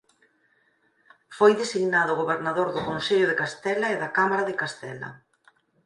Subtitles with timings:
[1.37, 5.09] Foi designado Gobernador do Consello de Castela e da Cámara de Castela.